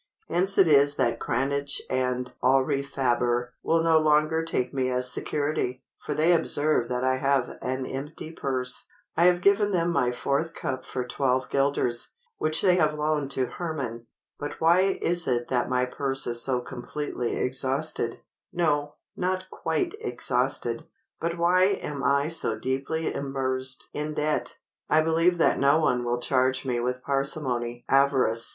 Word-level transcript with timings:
Hence 0.27 0.57
it 0.57 0.67
is 0.67 0.95
that 0.95 1.19
Cranach 1.19 1.69
and 1.87 2.33
Aurifaber 2.43 3.53
will 3.61 3.83
no 3.83 3.99
longer 3.99 4.41
take 4.43 4.73
me 4.73 4.89
as 4.89 5.13
security, 5.13 5.83
for 6.03 6.15
they 6.15 6.33
observe 6.33 6.89
that 6.89 7.03
I 7.03 7.17
have 7.17 7.59
an 7.61 7.85
empty 7.85 8.31
purse. 8.31 8.85
I 9.15 9.25
have 9.25 9.41
given 9.43 9.69
them 9.73 9.91
my 9.91 10.11
fourth 10.11 10.55
cup 10.55 10.87
for 10.87 11.05
12 11.05 11.49
guilders, 11.51 12.13
which 12.39 12.63
they 12.63 12.77
have 12.77 12.95
loaned 12.95 13.29
to 13.33 13.45
Herrman. 13.45 14.07
But 14.39 14.59
why 14.59 14.97
is 15.03 15.27
it 15.27 15.49
that 15.49 15.69
my 15.69 15.85
purse 15.85 16.25
is 16.25 16.41
so 16.41 16.61
completely 16.61 17.35
exhausted—no, 17.37 18.95
not 19.15 19.51
quite 19.51 19.93
exhausted; 19.99 20.87
but 21.19 21.37
why 21.37 21.65
am 21.65 22.03
I 22.03 22.27
so 22.27 22.57
deeply 22.57 23.13
immersed 23.13 23.87
in 23.93 24.15
debt? 24.15 24.57
I 24.89 25.01
believe 25.01 25.37
that 25.37 25.59
no 25.59 25.79
one 25.79 26.03
will 26.03 26.19
charge 26.19 26.65
me 26.65 26.79
with 26.79 27.03
parsimony, 27.03 27.85
avarice," 27.87 28.47
&c. 28.47 28.49